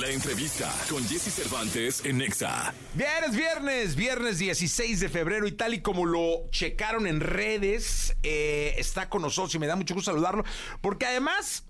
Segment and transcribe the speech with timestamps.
[0.00, 2.72] La entrevista con Jesse Cervantes en Nexa.
[2.94, 8.76] Viernes, viernes, viernes 16 de febrero y tal y como lo checaron en redes, eh,
[8.78, 10.42] está con nosotros y me da mucho gusto saludarlo,
[10.80, 11.66] porque además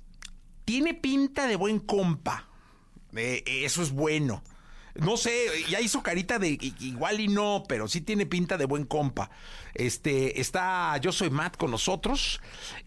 [0.64, 2.48] tiene pinta de buen compa.
[3.16, 4.44] Eh, eso es bueno.
[4.94, 8.84] No sé, ya hizo carita de igual y no, pero sí tiene pinta de buen
[8.84, 9.30] compa.
[9.74, 12.40] Este, está, yo soy Matt con nosotros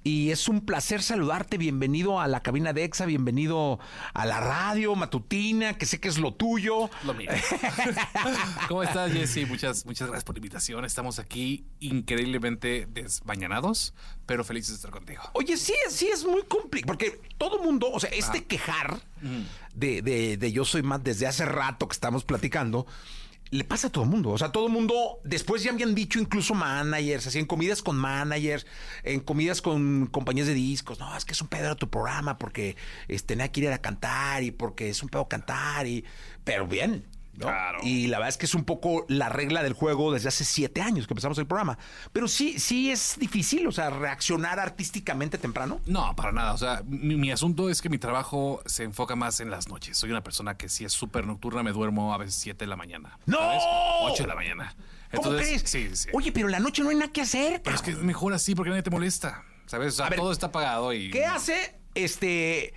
[0.04, 1.58] y es un placer saludarte.
[1.58, 3.80] Bienvenido a la cabina de EXA, bienvenido
[4.14, 6.90] a la radio matutina, que sé que es lo tuyo.
[7.06, 7.32] Lo mío.
[8.68, 9.48] ¿Cómo estás, Jesse?
[9.48, 10.84] Muchas, muchas gracias por la invitación.
[10.84, 13.94] Estamos aquí increíblemente desbañanados,
[14.26, 15.22] pero felices de estar contigo.
[15.34, 18.46] Oye, sí, sí es muy complicado, porque todo mundo, o sea, este ah.
[18.48, 19.02] quejar
[19.74, 22.88] de, de, de Yo Soy Matt desde hace rato que estamos platicando,
[23.52, 24.32] le pasa a todo el mundo.
[24.32, 27.96] O sea, todo el mundo, después ya habían dicho incluso managers, así en comidas con
[27.96, 28.66] managers,
[29.04, 31.00] en comidas con compañías de discos.
[31.00, 32.76] No, es que es un pedo tu programa porque
[33.08, 35.86] este, tenía que ir a cantar y porque es un pedo cantar.
[35.86, 36.04] y
[36.44, 37.06] Pero bien,
[37.82, 40.82] y la verdad es que es un poco la regla del juego desde hace siete
[40.82, 41.78] años que empezamos el programa.
[42.12, 45.82] Pero sí, sí es difícil, o sea, reaccionar artísticamente temprano.
[45.86, 46.54] No, para nada.
[46.54, 49.98] O sea, mi, asunto es que mi trabajo se enfoca más en las noches.
[49.98, 52.76] Soy una persona que si es súper nocturna, me duermo a veces siete de la
[52.76, 53.18] mañana.
[53.26, 53.40] ¡No!
[54.02, 54.76] Ocho de la mañana.
[55.14, 55.64] ¿Cómo crees?
[55.66, 56.10] Sí, sí.
[56.14, 57.62] Oye, pero la noche no hay nada que hacer.
[57.64, 59.44] Pero es que es mejor así porque nadie te molesta.
[59.66, 60.00] ¿Sabes?
[60.00, 61.12] O sea, todo está apagado y.
[61.12, 61.76] ¿Qué hace?
[61.96, 62.74] Este.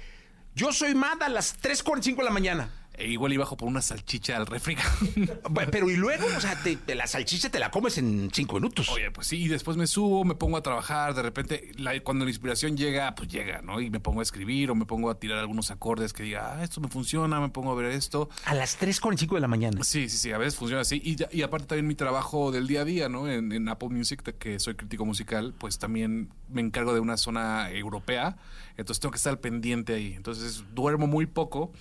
[0.55, 2.71] Yo soy Mad a las 3.45 de la mañana.
[2.99, 4.77] E igual y bajo por una salchicha al refri.
[5.71, 8.89] Pero y luego, o sea, la salchicha te la comes en cinco minutos.
[8.89, 12.31] Oye, pues sí, y después me subo, me pongo a trabajar, de repente, cuando la
[12.31, 13.81] inspiración llega, pues llega, ¿no?
[13.81, 16.65] Y me pongo a escribir o me pongo a tirar algunos acordes que diga, ah,
[16.65, 18.31] esto me funciona, me pongo a ver esto.
[18.45, 19.85] A las 3.45 de la mañana.
[19.85, 21.01] Sí, sí, sí, a veces funciona así.
[21.05, 23.29] Y, y aparte también mi trabajo del día a día, ¿no?
[23.29, 27.71] En, en Apple Music, que soy crítico musical, pues también me encargo de una zona
[27.71, 28.37] europea,
[28.77, 30.15] entonces tengo que estar pendiente ahí.
[30.15, 31.73] Entonces duermo muy poco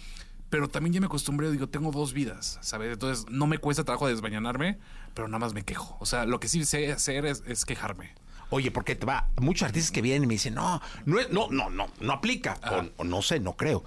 [0.50, 2.94] pero también ya me acostumbré, digo, tengo dos vidas, ¿sabes?
[2.94, 4.78] Entonces no me cuesta trabajo desbañanarme,
[5.14, 5.98] pero nada más me quejo.
[6.00, 8.14] O sea, lo que sí sé hacer es, quejarme.
[8.52, 11.70] Oye, porque te va, muchos artistas que vienen y me dicen, no, no, no, no,
[11.70, 12.58] no, no aplica.
[12.98, 13.84] O, no sé, no creo.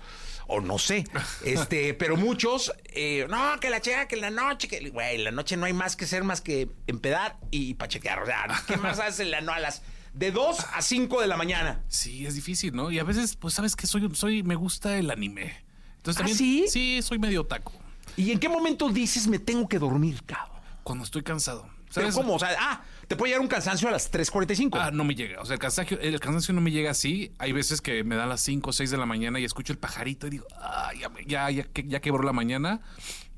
[0.49, 1.05] O no sé.
[1.45, 5.57] Este, pero muchos, eh, no, que la checa, que la noche, que, güey, la noche
[5.57, 8.23] no hay más que ser más que empedar y pachequear.
[8.23, 9.83] O sea, ¿qué más haces en la no a las
[10.13, 11.85] de 2 a 5 de la mañana?
[11.89, 12.91] Sí, es difícil, ¿no?
[12.91, 15.68] Y a veces, pues, sabes que soy, soy, me gusta el anime.
[15.99, 16.67] Entonces, ¿Ah, sí?
[16.69, 17.73] Sí, soy medio taco.
[18.17, 20.59] ¿Y en qué momento dices me tengo que dormir, cabrón?
[20.83, 21.69] Cuando estoy cansado.
[21.95, 22.35] ¿Pero cómo?
[22.35, 24.79] O sea, ah, te puede llegar un cansancio a las 3.45.
[24.81, 25.41] Ah, no me llega.
[25.41, 27.33] O sea, el cansancio, el cansancio no me llega así.
[27.39, 29.79] Hay veces que me dan las 5 o 6 de la mañana y escucho el
[29.79, 32.81] pajarito y digo, ah, ya, ya, ya, quebró la mañana,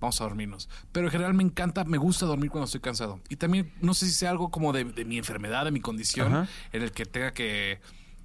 [0.00, 0.68] vamos a dormirnos.
[0.92, 3.20] Pero en general me encanta, me gusta dormir cuando estoy cansado.
[3.28, 6.82] Y también, no sé si sea algo como de, mi enfermedad, de mi condición, en
[6.82, 7.80] el que tenga que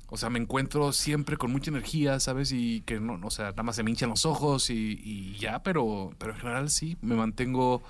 [0.07, 2.51] o sea, me encuentro siempre con mucha energía, ¿sabes?
[2.51, 6.11] Y que no, o sea, nada más se me hinchan los ojos y, ya, pero,
[6.17, 7.83] pero en general sí, me mantengo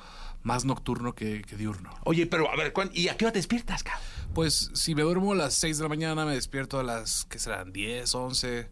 [0.44, 1.90] más nocturno que, diurno.
[2.04, 4.04] Oye, pero a ver, ¿y a qué hora te despiertas, cabrón?
[4.34, 7.40] Pues si me duermo a las 6 de la mañana, me despierto a las, ¿qué
[7.40, 7.74] serán?
[7.74, 8.70] 10, 11.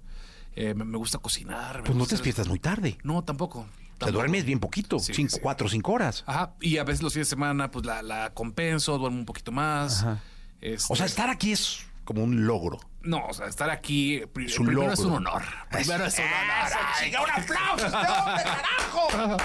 [0.55, 1.83] Eh, me, gusta cocinar.
[1.83, 2.97] pues no te despiertas muy tarde.
[3.03, 3.65] No, tampoco.
[3.97, 6.23] Te duermes bien poquito, cinco, cuatro o cinco horas.
[6.27, 9.51] Ajá, y a veces los fines de semana, pues la, la compenso, duermo un poquito
[9.51, 10.01] más.
[10.01, 10.21] Ajá.
[10.59, 12.79] Este o sea, estar aquí es como un logro.
[13.03, 15.43] No, o sea, estar aquí es un primero es un honor.
[15.69, 17.23] Primero es un honor.
[17.23, 17.85] ¡Un aplauso!
[18.37, 19.37] ¡De carajo!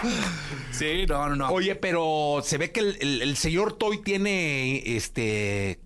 [0.71, 1.49] Sí, no, no, no.
[1.49, 5.81] Oye, pero se ve que el, señor Toy tiene este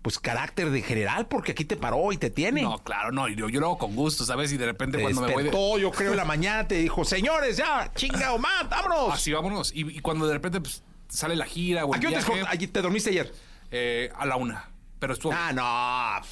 [0.00, 2.62] pues carácter de general, porque aquí te paró y te tiene.
[2.62, 4.50] No, claro, no, yo, yo lo hago con gusto, ¿sabes?
[4.50, 5.82] Y de repente cuando me voy de...
[5.82, 9.12] yo creo, en la mañana te dijo, señores, ya, chinga o más, vámonos.
[9.12, 9.72] Así, vámonos.
[9.74, 12.20] Y, cuando de repente pues, sale la gira o ¿A qué hora
[12.58, 13.30] te, te dormiste ayer?
[13.70, 14.70] Eh, a la una.
[14.98, 15.32] Pero estuvo.
[15.34, 16.26] Ah, no,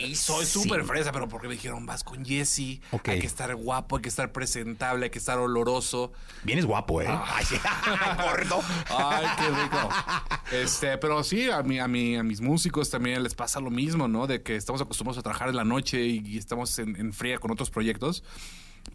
[0.00, 0.38] fresísimo.
[0.38, 2.80] Soy súper fresa, pero porque me dijeron, vas con Jesse.
[3.04, 6.12] Hay que estar guapo, hay que estar presentable, hay que estar oloroso.
[6.42, 7.06] Vienes guapo, ¿eh?
[7.08, 7.36] Ah.
[7.36, 7.44] Ay,
[8.24, 8.62] gordo.
[8.88, 9.88] Ay, qué rico.
[10.52, 14.08] Este, pero sí, a, mí, a, mí, a mis músicos también les pasa lo mismo,
[14.08, 14.26] ¿no?
[14.26, 17.50] De que estamos acostumbrados a trabajar en la noche y, estamos en, en fría con
[17.50, 18.24] otros proyectos.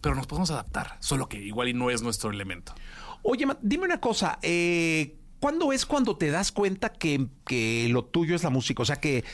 [0.00, 2.74] Pero nos podemos adaptar, solo que igual y no es nuestro elemento.
[3.22, 4.38] Oye, dime una cosa.
[4.42, 8.82] Eh ¿Cuándo es cuando te das cuenta que, lo tuyo es la música?
[8.82, 9.24] O sea, que,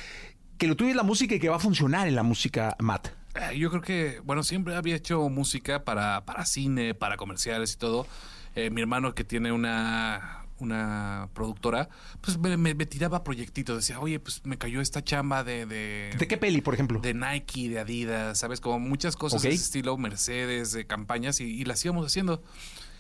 [0.59, 3.09] que lo tuyo es la música y que va a funcionar en la música, Matt.
[3.35, 7.77] Eh, yo creo que, bueno, siempre había hecho música para, para cine, para comerciales y
[7.77, 8.07] todo.
[8.55, 11.89] Eh, mi hermano que tiene una, una productora,
[12.23, 13.77] pues me, tiraba proyectitos.
[13.77, 16.15] Decía, oye, pues me cayó esta chamba de, de...
[16.19, 17.01] ¿De qué peli, por ejemplo?
[17.01, 18.61] De Nike, de Adidas, ¿sabes?
[18.61, 22.43] Como muchas cosas de estilo Mercedes, de campañas, y, y las íbamos haciendo.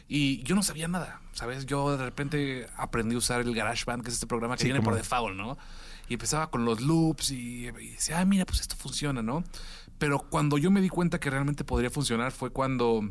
[0.08, 1.66] Y yo no sabía nada, ¿sabes?
[1.66, 4.94] Yo de repente aprendí a usar el GarageBand, que es este programa que viene por
[4.94, 5.58] default, ¿no?
[6.08, 9.44] Y empezaba con los loops y, decía, ah, mira, pues esto funciona, ¿no?
[9.98, 13.02] Pero cuando yo me di cuenta que realmente podría funcionar fue cuando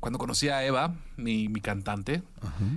[0.00, 2.22] cuando conocí a Eva, mi, mi cantante,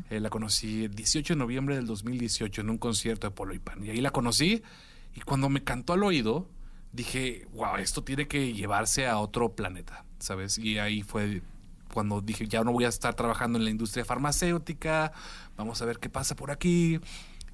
[0.10, 3.60] eh, la conocí el 18 de noviembre del 2018 en un concierto de Polo y
[3.60, 3.84] Pan.
[3.84, 4.64] Y ahí la conocí
[5.14, 6.48] y cuando me cantó al oído,
[6.94, 10.58] dije, wow, esto tiene que llevarse a otro planeta, ¿sabes?
[10.58, 11.42] Y ahí fue
[11.94, 15.12] cuando dije, ya no voy a estar trabajando en la industria farmacéutica,
[15.58, 17.00] vamos a ver qué pasa por aquí.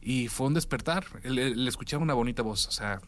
[0.04, 3.00] Y fue un despertar, le, le escuché una bonita voz, o sea,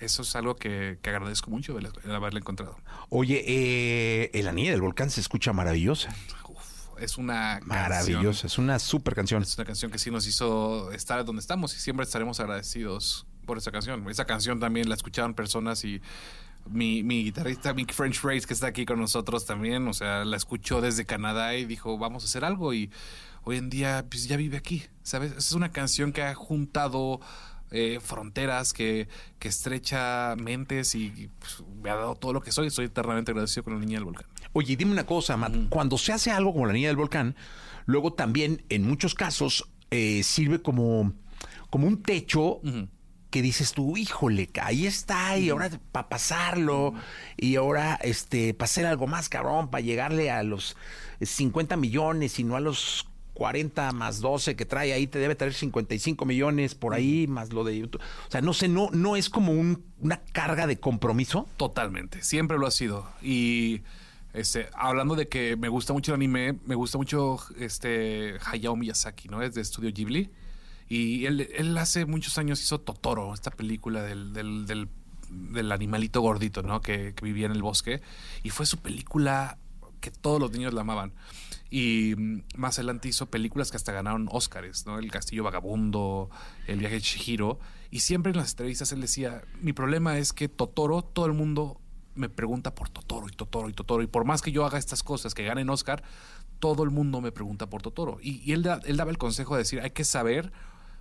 [0.00, 2.76] eso es algo que, que agradezco mucho el, el haberle encontrado.
[3.10, 6.14] Oye, eh, El Anillo del Volcán se escucha maravillosa.
[6.48, 9.42] Uf, es una Maravillosa, canción, es una super canción.
[9.42, 13.58] es una canción que sí nos hizo estar donde estamos y siempre estaremos agradecidos por
[13.58, 14.08] esa canción.
[14.08, 16.00] Esa canción también la escuchaban personas y
[16.70, 20.36] mi, mi guitarrista Mick French Race que está aquí con nosotros también, o sea, la
[20.36, 22.90] escuchó desde Canadá y dijo, vamos a hacer algo y
[23.44, 25.32] hoy en día pues ya vive aquí, ¿sabes?
[25.32, 27.20] Es una canción que ha juntado
[27.70, 29.08] eh, fronteras, que,
[29.38, 32.68] que estrecha mentes y pues, me ha dado todo lo que soy.
[32.68, 34.26] Estoy eternamente agradecido con la niña del volcán.
[34.56, 35.68] Oye, dime una cosa, Matt.
[35.68, 37.34] Cuando se hace algo como la Niña del Volcán,
[37.86, 41.12] luego también, en muchos casos, eh, sirve como,
[41.70, 42.60] como un techo
[43.30, 46.94] que dices tú, híjole, ahí está, y ahora para pasarlo,
[47.36, 50.76] y ahora este, para hacer algo más cabrón, para llegarle a los
[51.20, 55.54] 50 millones y no a los 40 más 12 que trae ahí, te debe traer
[55.54, 58.00] 55 millones por ahí, más lo de YouTube.
[58.00, 61.48] O sea, no sé, no, no es como un- una carga de compromiso.
[61.56, 63.06] Totalmente, siempre lo ha sido.
[63.22, 63.82] Y
[64.32, 69.28] este, hablando de que me gusta mucho el anime, me gusta mucho este Hayao Miyazaki,
[69.28, 69.42] ¿no?
[69.42, 70.30] Es de Estudio Ghibli.
[70.88, 74.88] Y él, él hace muchos años hizo Totoro, esta película del, del, del-
[75.30, 76.80] del animalito gordito, ¿no?
[76.80, 78.00] Que, que vivía en el bosque.
[78.44, 79.58] Y fue su película
[80.04, 81.14] que todos los niños la amaban.
[81.70, 84.98] Y mm, más adelante hizo películas que hasta ganaron Óscares, ¿no?
[84.98, 86.28] El Castillo Vagabundo,
[86.66, 87.58] El viaje de Chihiro.
[87.90, 91.80] Y siempre en las entrevistas él decía, mi problema es que Totoro, todo el mundo
[92.14, 94.02] me pregunta por Totoro y Totoro y Totoro.
[94.02, 96.02] Y por más que yo haga estas cosas que ganen Oscar,
[96.58, 98.18] todo el mundo me pregunta por Totoro.
[98.20, 100.52] Y, él, él daba el consejo de decir, hay que saber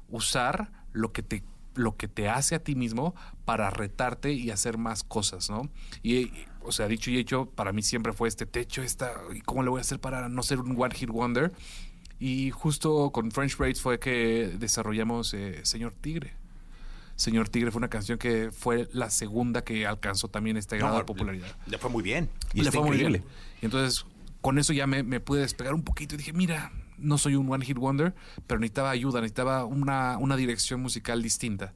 [0.08, 1.44] usar lo que te
[1.76, 3.16] lo que te hace a ti mismo
[3.46, 5.70] para retarte y hacer más cosas, ¿no?
[6.02, 9.42] Y, y, o sea, dicho y hecho, para mí siempre fue este techo, esta, ¿y
[9.42, 11.52] ¿cómo le voy a hacer para no ser un one hit wonder?
[12.20, 16.34] Y justo con French Braids fue que desarrollamos eh, Señor Tigre.
[17.16, 21.04] Señor Tigre fue una canción que fue la segunda que alcanzó también este grado de
[21.04, 21.56] popularidad.
[21.68, 22.30] Le fue muy bien.
[22.54, 23.24] Y Le fue muy bien.
[23.62, 24.06] Y entonces,
[24.42, 26.72] con eso ya me, me pude despegar un poquito y dije, mira,
[27.04, 28.14] no soy un one hit wonder,
[28.48, 31.74] pero necesitaba ayuda, necesitaba una, una dirección musical distinta.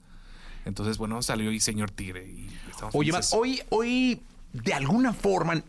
[0.66, 2.28] Entonces, bueno, salió y Señor Tigre.
[2.28, 2.50] Y
[2.94, 4.22] Oye, hoy, hoy,
[4.54, 5.64] de alguna forma,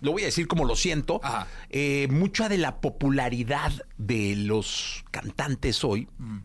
[0.00, 1.20] lo voy a decir como lo siento,
[1.70, 6.38] eh, mucha de la popularidad de los cantantes hoy, Mm.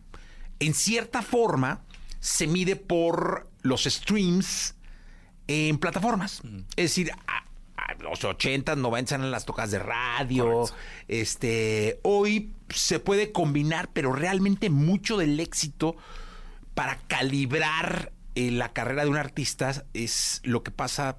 [0.60, 1.82] en cierta forma,
[2.18, 4.74] se mide por los streams
[5.46, 6.40] en plataformas.
[6.44, 6.58] Mm.
[6.76, 7.12] Es decir,
[8.00, 10.44] los 80, 90 eran las tocas de radio.
[10.44, 10.76] Correcto.
[11.08, 15.96] Este, hoy se puede combinar, pero realmente mucho del éxito
[16.74, 21.18] para calibrar eh, la carrera de un artista es lo que pasa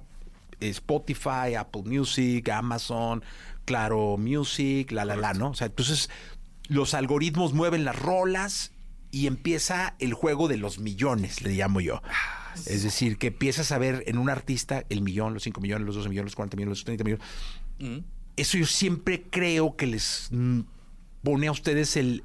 [0.60, 3.22] Spotify, Apple Music, Amazon,
[3.64, 5.50] Claro Music, la la la, ¿no?
[5.50, 6.10] O sea, entonces
[6.68, 8.72] los algoritmos mueven las rolas
[9.10, 12.02] y empieza el juego de los millones, le llamo yo.
[12.66, 15.96] Es decir, que empiezas a ver en un artista el millón, los 5 millones, los
[15.96, 17.26] 12 millones, los 40 millones, los 30 millones.
[17.78, 17.98] Mm.
[18.36, 20.30] Eso yo siempre creo que les
[21.22, 22.24] pone a ustedes el,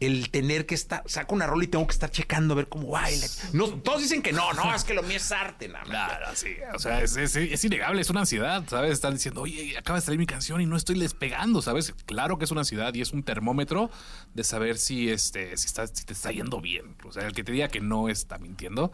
[0.00, 2.88] el tener que estar, saco una rola y tengo que estar checando a ver cómo
[2.88, 3.26] baila.
[3.52, 5.84] No, todos dicen que no, no, es que lo mío es arte, nada.
[5.84, 6.54] Claro, sí.
[6.74, 8.92] O sea, es, es, es innegable, es una ansiedad, ¿sabes?
[8.92, 11.94] Están diciendo, oye, acaba de salir mi canción y no estoy despegando, ¿sabes?
[12.06, 13.90] Claro que es una ansiedad y es un termómetro
[14.34, 16.96] de saber si, este, si, está, si te está yendo bien.
[17.04, 18.92] O sea, el que te diga que no está mintiendo,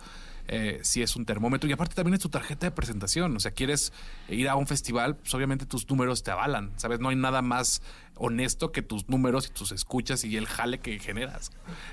[0.49, 1.69] eh, sí es un termómetro.
[1.69, 3.37] Y aparte también es tu tarjeta de presentación.
[3.37, 3.93] O sea, quieres
[4.29, 7.01] ir a un festival, pues obviamente tus números te avalan, ¿sabes?
[7.01, 7.83] No hay nada más
[8.17, 11.51] honesto que tus números y tus escuchas y el jale que generas.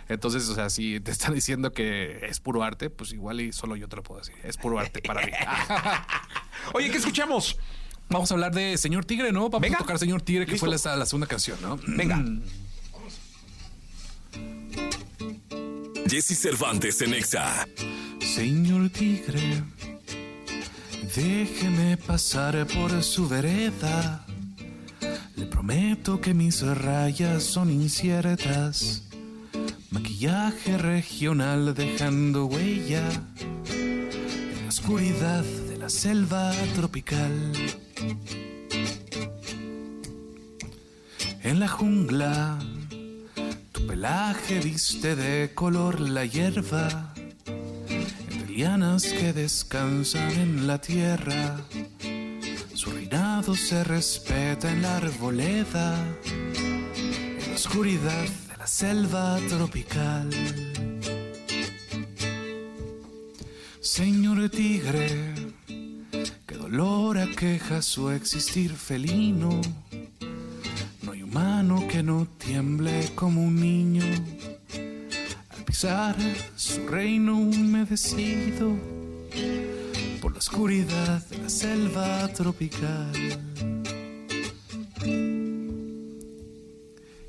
[0.08, 3.76] Entonces, o sea, si te están diciendo que es puro arte, pues igual y solo
[3.76, 4.36] yo te lo puedo decir.
[4.44, 5.32] Es puro arte para mí.
[6.74, 7.58] Oye, ¿qué escuchamos?
[8.10, 9.50] Vamos a hablar de Señor Tigre, ¿no?
[9.50, 9.78] Vamos Venga.
[9.78, 10.68] a tocar Señor Tigre, que Listo.
[10.68, 11.78] fue la, la segunda canción, ¿no?
[11.88, 12.22] Venga.
[16.08, 17.66] Jesse Cervantes en Exa.
[18.36, 19.62] Señor Tigre,
[21.14, 24.26] déjeme pasar por su vereda.
[25.36, 29.04] Le prometo que mis rayas son inciertas.
[29.90, 33.04] Maquillaje regional dejando huella
[33.70, 37.52] en la oscuridad de la selva tropical.
[41.44, 42.60] En la jungla,
[43.74, 47.11] tu pelaje viste de color la hierba
[48.52, 51.62] lianas que descansan en la tierra.
[52.74, 60.30] Su reinado se respeta en la arboleda, en la oscuridad de la selva tropical.
[63.80, 65.34] Señor tigre,
[66.46, 69.62] qué dolor aqueja su existir felino.
[71.04, 74.04] No hay humano que no tiemble como un niño
[75.72, 76.18] pisar
[76.58, 78.76] su reino humedecido
[80.22, 83.14] por la oscuridad de la selva tropical.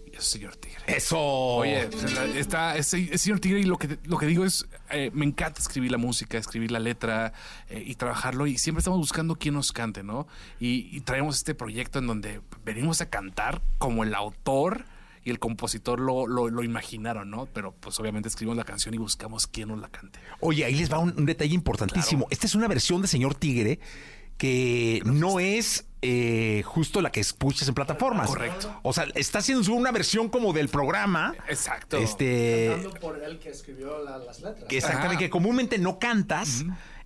[0.05, 0.83] Y el señor tigre.
[0.89, 1.21] Eso.
[1.21, 1.89] Oye,
[2.35, 5.93] está ese señor Tigre y lo que, lo que digo es, eh, me encanta escribir
[5.93, 7.33] la música, escribir la letra
[7.69, 10.27] eh, y trabajarlo y siempre estamos buscando quién nos cante, ¿no?
[10.59, 14.85] Y, y traemos este proyecto en donde venimos a cantar como el autor
[15.25, 17.47] y el compositor lo, lo, lo imaginaron, ¿no?
[17.53, 20.19] Pero pues obviamente escribimos la canción y buscamos quién nos la cante.
[20.41, 22.27] Oye, ahí les va un, un detalle importantísimo.
[22.31, 23.79] Esta es una versión de Señor Tigre
[24.39, 28.27] que no es eh, justo la que escuchas en plataformas.
[28.29, 28.75] Correcto.
[28.83, 31.35] O sea, está haciendo una versión como del programa.
[31.49, 31.97] Exacto.
[31.99, 32.71] Este.
[32.73, 34.65] Cantando por él que escribió la- las letras.
[34.69, 35.19] que Exactamente, Ajá.
[35.27, 36.65] que comúnmente no cantas.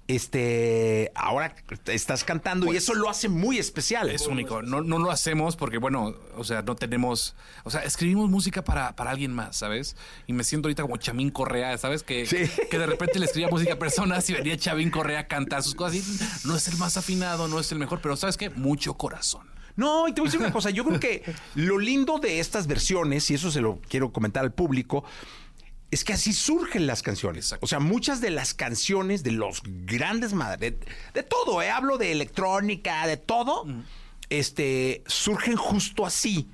[0.08, 1.54] Este, ahora
[1.86, 4.08] estás cantando y eso lo hace muy especial.
[4.08, 4.62] Es único.
[4.62, 7.34] No, no lo hacemos porque, bueno, o sea, no tenemos.
[7.64, 9.96] O sea, escribimos música para, para alguien más, ¿sabes?
[10.26, 12.02] Y me siento ahorita como Chamín Correa, ¿sabes?
[12.02, 12.36] Que, Sí.
[12.70, 15.74] que de repente le escribía música a personas y venía Chamín Correa a cantar sus
[15.74, 15.96] cosas.
[15.96, 18.50] Y no es el más afinado, no es el mejor, pero ¿sabes qué?
[18.50, 19.46] Mucho corazón.
[19.74, 21.22] No, y te voy a decir una cosa, yo creo que
[21.54, 25.04] lo lindo de estas versiones, y eso se lo quiero comentar al público,
[25.90, 27.46] es que así surgen las canciones.
[27.46, 27.64] Exacto.
[27.64, 30.78] O sea, muchas de las canciones de los grandes madres, de,
[31.14, 31.70] de todo, ¿eh?
[31.70, 33.64] hablo de electrónica, de todo,
[34.28, 36.48] este, surgen justo así.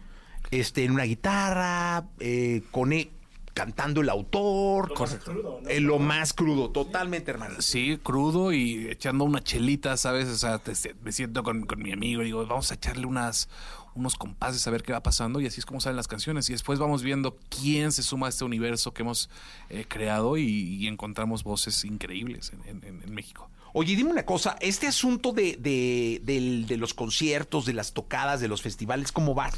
[0.51, 3.11] Este, en una guitarra, eh, con e-
[3.55, 4.91] cantando el autor.
[4.91, 5.69] Lo más crudo, ¿no?
[5.69, 7.57] En lo más crudo, totalmente, hermano.
[7.61, 10.29] Sí, crudo y echando una chelita, ¿sabes?
[10.29, 13.07] O sea, te- te- me siento con, con mi amigo y digo, vamos a echarle
[13.07, 13.49] unas,
[13.95, 16.49] unos compases a ver qué va pasando y así es como salen las canciones.
[16.49, 19.29] Y después vamos viendo quién se suma a este universo que hemos
[19.69, 23.49] eh, creado y, y encontramos voces increíbles en- en- en México.
[23.75, 28.41] Oye, dime una cosa, este asunto de, de, del- de los conciertos, de las tocadas,
[28.41, 29.51] de los festivales, ¿cómo va?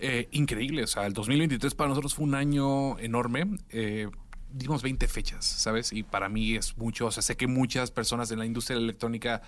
[0.00, 3.58] Eh, increíble, o sea, el 2023 para nosotros fue un año enorme.
[3.70, 4.08] Eh,
[4.52, 5.92] dimos 20 fechas, ¿sabes?
[5.92, 9.42] Y para mí es mucho, o sea, sé que muchas personas de la industria electrónica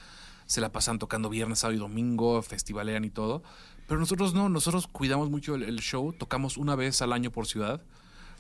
[0.47, 3.43] se la pasan tocando viernes, sábado y domingo, festivalean y todo,
[3.87, 7.47] pero nosotros no, nosotros cuidamos mucho el, el show, tocamos una vez al año por
[7.47, 7.83] ciudad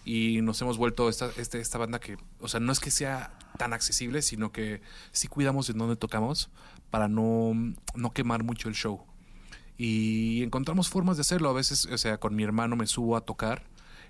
[0.04, 3.32] y nos hemos vuelto esta, este- esta banda que, o sea, no es que sea
[3.58, 4.80] tan accesible, sino que
[5.12, 6.48] sí cuidamos en dónde tocamos
[6.90, 7.52] para no,
[7.94, 9.04] no quemar mucho el show
[9.78, 11.48] y encontramos formas de hacerlo.
[11.48, 13.62] A veces, o sea, con mi hermano me subo a tocar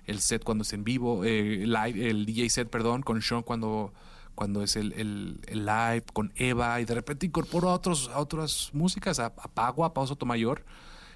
[0.05, 3.93] el set cuando es en vivo, eh, live, el DJ set, perdón, con Sean cuando,
[4.35, 8.71] cuando es el, el- live, con Eva, y de repente incorporo a, otros, a otras
[8.73, 10.65] músicas, a, a Pagua, a Pau Sotomayor.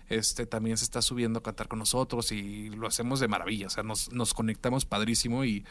[0.10, 3.68] Este también se está subiendo a cantar con nosotros y lo hacemos de maravilla.
[3.68, 5.66] O sea, nos, nos conectamos padrísimo y,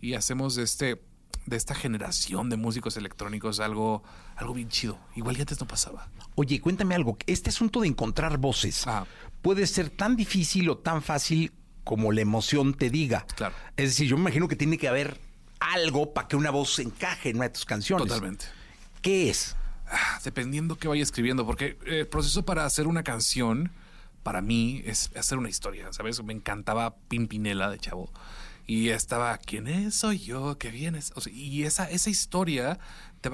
[0.00, 1.00] y hacemos este
[1.46, 4.02] de esta generación de músicos electrónicos algo
[4.36, 4.98] algo bien chido.
[5.16, 6.08] Igual que antes no pasaba.
[6.34, 7.16] Oye, cuéntame algo.
[7.26, 9.06] Este asunto de encontrar voces Ah.
[9.42, 11.52] puede ser tan difícil o tan fácil
[11.84, 13.26] como la emoción te diga.
[13.34, 13.54] Claro.
[13.76, 15.18] Es decir, yo me imagino que tiene que haber
[15.58, 18.06] algo para que una voz encaje en una de tus canciones.
[18.06, 18.44] Totalmente.
[19.00, 19.56] ¿Qué es?
[19.90, 23.72] Ah, Dependiendo qué vaya escribiendo, porque el proceso para hacer una canción,
[24.22, 26.22] para mí, es hacer una historia, ¿sabes?
[26.22, 28.12] Me encantaba Pimpinela de chavo.
[28.68, 29.94] Y estaba, ¿quién es?
[29.94, 31.12] Soy yo, ¿qué vienes?
[31.16, 32.78] O sea, y esa, esa historia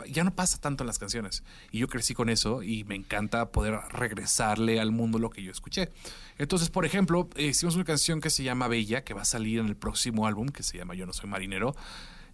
[0.09, 1.43] ya no pasa tanto en las canciones.
[1.73, 5.51] Y yo crecí con eso y me encanta poder regresarle al mundo lo que yo
[5.51, 5.91] escuché.
[6.39, 9.67] Entonces, por ejemplo, hicimos una canción que se llama Bella, que va a salir en
[9.67, 11.75] el próximo álbum, que se llama Yo no soy marinero.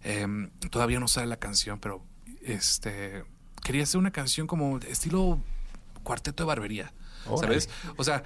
[0.03, 2.05] Em, todavía no sale la canción, pero
[2.43, 3.23] este
[3.63, 5.43] quería hacer una canción como estilo
[6.03, 6.93] cuarteto de barbería.
[7.39, 7.69] ¿Sabes?
[7.97, 8.23] O sea,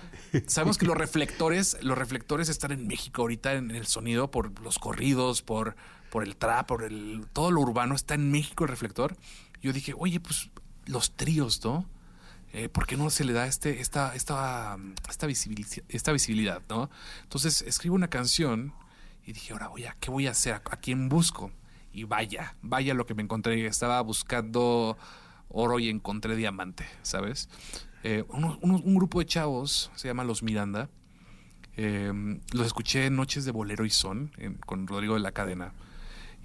[0.47, 4.79] sabemos que los reflectores, los reflectores están en México ahorita en el sonido por los
[4.79, 5.75] corridos, por,
[6.09, 9.17] por el trap, por el todo lo urbano está en México el reflector.
[9.61, 10.49] Yo dije, oye, pues
[10.85, 11.85] los tríos, ¿no?
[12.53, 14.77] Eh, ¿Por qué no se le da este, esta, esta,
[15.09, 16.89] esta, visibilici- esta visibilidad, ¿no?
[17.23, 18.73] Entonces escribo una canción
[19.25, 20.53] y dije, ahora voy a, ¿qué voy a hacer?
[20.53, 21.51] ¿A, a quién busco?
[21.91, 23.65] Y vaya, vaya lo que me encontré.
[23.65, 24.97] Estaba buscando
[25.49, 27.49] oro y encontré diamante, ¿sabes?
[28.07, 30.89] Eh, un grupo de chavos, se llama Los Miranda,
[31.75, 32.11] eh,
[32.53, 35.73] los escuché en Noches de Bolero y Son, en- con Rodrigo de la Cadena.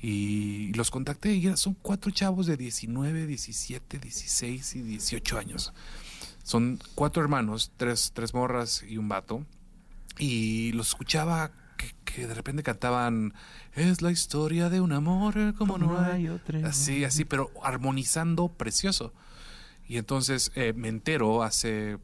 [0.03, 5.75] Y los contacté y son cuatro chavos de 19, 17, 16 y 18 años.
[6.43, 9.45] Son cuatro hermanos, tres, tres morras y un vato.
[10.19, 13.35] Y los escuchaba que, que de repente cantaban
[13.75, 19.13] Es la historia de un amor como no hay otro Así, así, pero armonizando precioso.
[19.91, 21.99] Y entonces eh, me entero hace,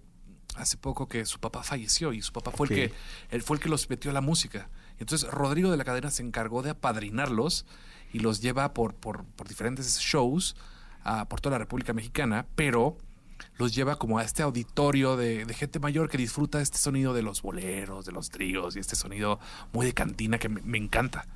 [0.57, 2.93] hace poco que su papá falleció y su papá fue el que
[3.31, 4.69] él fue el que los metió a la música.
[4.99, 7.65] Entonces Rodrigo de la Cadena se encargó de apadrinarlos
[8.13, 10.57] y los lleva por, por, por diferentes shows
[11.05, 12.99] ah, por toda la República Mexicana, pero
[13.57, 17.23] los lleva como a este auditorio de, de gente mayor que disfruta este sonido de
[17.23, 19.39] los boleros, de los tríos y este sonido
[19.73, 21.29] muy de cantina que me, me encanta.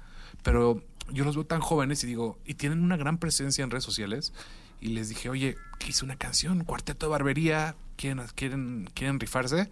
[0.42, 3.85] Pero yo los veo tan jóvenes y digo, y tienen una gran presencia en redes
[3.85, 4.33] sociales.
[4.80, 5.56] Y les dije, oye,
[5.87, 9.70] hice una canción, cuarteto de barbería, ¿quieren, quieren, quieren rifarse?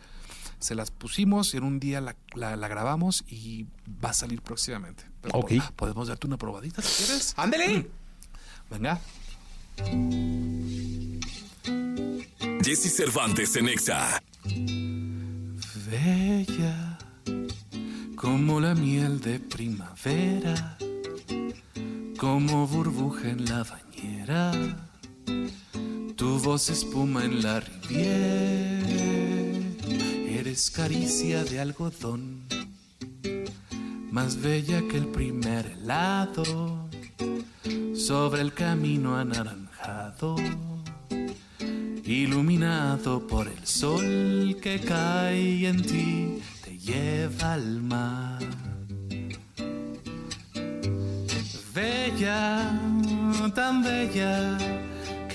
[0.58, 3.66] Se las pusimos, en un día la, la- la grabamos y
[4.04, 5.04] va a salir próximamente.
[5.22, 5.52] Pero Ok.
[5.54, 7.32] po- Podemos darte una probadita si quieres.
[7.36, 7.88] ¡Ándele!
[8.70, 9.00] Venga.
[12.64, 14.22] Jesse Cervantes en Exa.
[15.90, 16.98] Bella
[18.16, 20.76] como la miel de primavera,
[22.18, 24.50] como burbuja en la bañera,
[26.16, 28.86] tu voz espuma en la riviera,
[30.28, 32.46] eres caricia de algodón,
[34.10, 36.88] más bella que el primer helado,
[37.94, 40.36] sobre el camino anaranjado
[42.08, 48.38] iluminado por el sol que cae en ti, te lleva al mar.
[51.74, 52.72] Bella,
[53.54, 54.58] tan bella,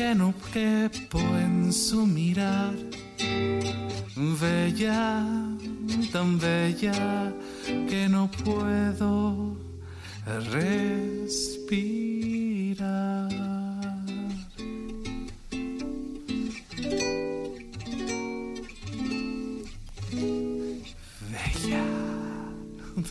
[0.04, 2.74] que no quepo en su mirar.
[4.42, 5.24] Bella,
[6.12, 7.32] tan bella,
[7.90, 9.56] que no puedo
[10.52, 11.84] respirar.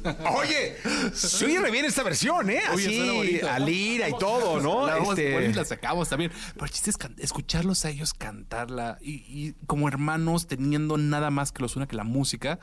[0.37, 0.77] Oye,
[1.13, 2.61] se oye re bien esta versión, ¿eh?
[2.69, 4.87] Así, a lira y todo, ¿no?
[4.87, 6.33] La Este, la sacamos también.
[6.55, 11.53] Pero el chiste es escucharlos a ellos cantarla y, y como hermanos teniendo nada más
[11.53, 12.59] que los una que la música.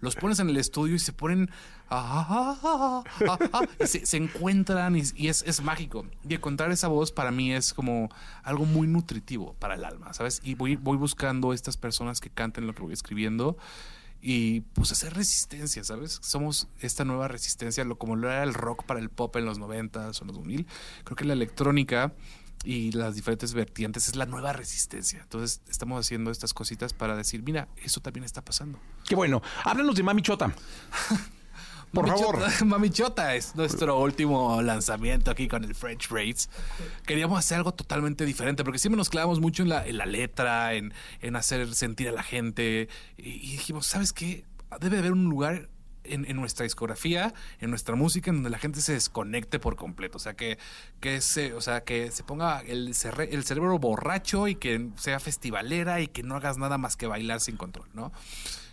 [0.00, 1.50] Los pones en el estudio y se ponen
[1.90, 6.06] ah, ah, ah, ah, ah, y se, se encuentran y, y es, es mágico.
[6.26, 8.08] Y encontrar esa voz para mí es como
[8.42, 10.40] algo muy nutritivo para el alma, ¿sabes?
[10.42, 13.58] Y voy, voy buscando estas personas que canten lo que voy escribiendo
[14.22, 16.18] y pues hacer resistencia, ¿sabes?
[16.22, 19.58] Somos esta nueva resistencia, lo como lo era el rock para el pop en los
[19.58, 20.66] 90 o los 2000.
[21.04, 22.12] Creo que la electrónica
[22.64, 25.20] y las diferentes vertientes es la nueva resistencia.
[25.22, 28.78] Entonces estamos haciendo estas cositas para decir, mira, eso también está pasando.
[29.06, 29.42] qué bueno.
[29.64, 30.54] Háblanos de Mami Chota.
[31.92, 32.38] Por Mami favor.
[32.38, 36.48] Chota- Mami Chota es nuestro último lanzamiento aquí con el French Braids.
[37.06, 40.74] Queríamos hacer algo totalmente diferente porque siempre nos clavamos mucho en la, en la letra,
[40.74, 42.88] en, en hacer sentir a la gente.
[43.16, 44.44] Y, y dijimos, ¿sabes qué?
[44.80, 45.68] Debe haber un lugar
[46.12, 50.16] en, nuestra discografía, en nuestra música, en donde la gente se desconecte por completo.
[50.18, 50.58] O sea, que,
[51.00, 56.08] que, se, o sea, que se ponga el, cerebro borracho y que sea festivalera y
[56.08, 58.12] que no hagas nada más que bailar sin control, ¿no?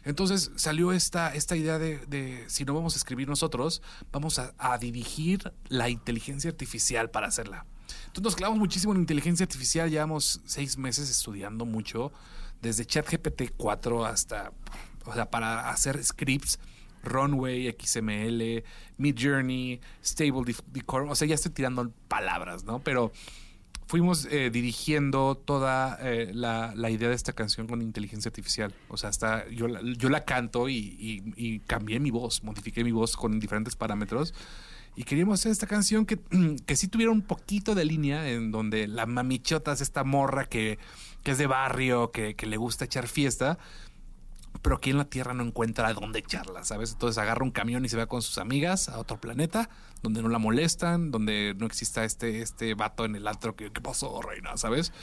[0.03, 4.53] Entonces salió esta, esta idea de, de, si no vamos a escribir nosotros, vamos a,
[4.57, 7.65] a dirigir la inteligencia artificial para hacerla.
[8.07, 12.11] Entonces nos clavamos muchísimo en inteligencia artificial, llevamos seis meses estudiando mucho,
[12.61, 14.51] desde ChatGPT 4 hasta,
[15.05, 16.59] o sea, para hacer scripts,
[17.07, 18.63] Runway, XML,
[18.97, 22.79] Midjourney, Stable Dif- Decorum, o sea, ya estoy tirando palabras, ¿no?
[22.79, 23.11] Pero
[23.87, 28.73] fuimos eh, dirigiendo toda eh, la, idea de esta canción con inteligencia artificial.
[28.89, 29.67] O sea, hasta yo,
[29.97, 34.33] yo la canto y, y- cambié mi voz, modifiqué mi voz con diferentes parámetros.
[34.97, 36.19] Y queríamos hacer esta canción que,
[36.65, 40.79] que sí tuviera un poquito de línea en donde la mamichota es esta morra que,
[41.23, 43.57] que es de barrio, que le gusta echar fiesta,
[44.61, 46.91] pero aquí en la Tierra no encuentra a dónde echarla, ¿sabes?
[46.91, 49.69] Entonces agarra un camión y se va con sus amigas a otro planeta,
[50.01, 53.81] donde no la molestan, donde no exista este, este vato en el antro que, ¿qué
[53.81, 54.57] pasó, reina?
[54.57, 54.93] ¿Sabes?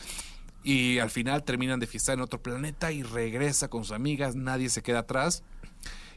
[0.63, 4.71] Y al final terminan de fiestar en otro planeta y regresa con sus amigas, nadie
[4.71, 5.43] se queda atrás.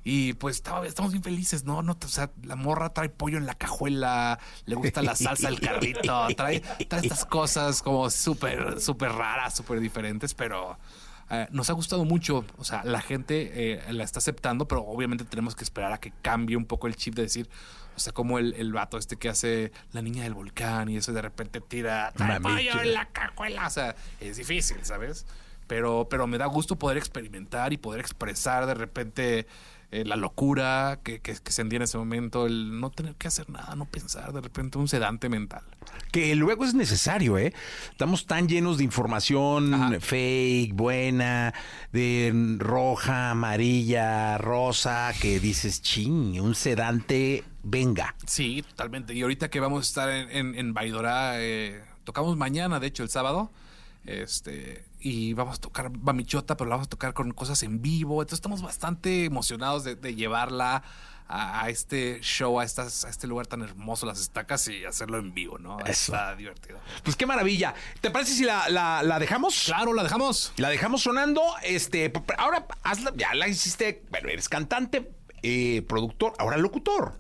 [0.04, 1.82] Y pues estamos bien felices, ¿no?
[1.82, 5.60] no o sea, la morra trae pollo en la cajuela, le gusta la salsa al
[5.60, 10.78] carrito, trae, trae estas cosas como súper, súper raras, súper diferentes, pero
[11.30, 12.46] eh, nos ha gustado mucho.
[12.58, 16.14] O sea, la gente eh, la está aceptando, pero obviamente tenemos que esperar a que
[16.22, 17.50] cambie un poco el chip de decir,
[17.96, 21.14] o sea, como el, el vato este que hace la niña del volcán y eso
[21.14, 23.68] de repente tira pollo en la cajuela.
[23.68, 25.26] O sea, es difícil, ¿sabes?
[25.68, 29.48] Pero, pero me da gusto poder experimentar y poder expresar de repente
[29.92, 33.50] eh, la locura que, que, que sentí en ese momento, el no tener que hacer
[33.50, 35.64] nada, no pensar, de repente un sedante mental.
[36.12, 37.54] Que luego es necesario, ¿eh?
[37.92, 40.00] Estamos tan llenos de información Ajá.
[40.00, 41.54] fake, buena,
[41.94, 48.16] de roja, amarilla, rosa, que dices, ching, un sedante, venga.
[48.26, 49.14] Sí, totalmente.
[49.14, 53.04] Y ahorita que vamos a estar en, en, en Baidora, eh, tocamos mañana, de hecho,
[53.04, 53.52] el sábado.
[54.08, 58.22] Este, y vamos a tocar Mamichota, pero la vamos a tocar con cosas en vivo.
[58.22, 60.82] Entonces estamos bastante emocionados de, de llevarla
[61.28, 65.18] a, a este show, a, estas, a este lugar tan hermoso, las estacas, y hacerlo
[65.18, 65.78] en vivo, ¿no?
[65.82, 66.14] Eso.
[66.14, 66.80] Está divertido.
[67.04, 67.74] Pues qué maravilla.
[68.00, 69.64] ¿Te parece si la, la- la dejamos?
[69.66, 70.54] Claro, la dejamos.
[70.56, 71.42] La dejamos sonando.
[71.64, 74.06] Este, ahora hazla, ya la hiciste.
[74.10, 75.12] Bueno, eres cantante,
[75.44, 77.20] eh, productor, ahora locutor.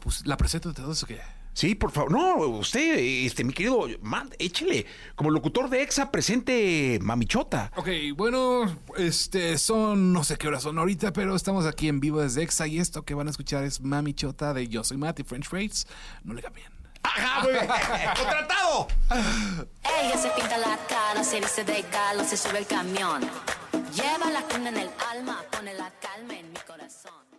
[0.00, 1.20] Pues la presento de todo eso que.
[1.58, 2.12] Sí, por favor.
[2.12, 4.86] No, usted, este, mi querido Matt, échele.
[5.16, 7.72] Como locutor de EXA, presente Mamichota.
[7.74, 12.20] Ok, bueno, este son no sé qué horas son ahorita, pero estamos aquí en vivo
[12.20, 15.18] desde Exa y esto que van a escuchar es Mami Chota de Yo Soy Matt
[15.18, 15.88] y French Freights.
[16.22, 16.70] No le cambien.
[17.02, 17.66] ¡Ajá, muy bien!
[18.16, 18.86] ¡Contratado!
[20.00, 23.22] Ella se pinta la cara, se viste de gala, se sube el camión.
[23.96, 27.37] Lleva la cuna en el alma, pone la calma en mi corazón.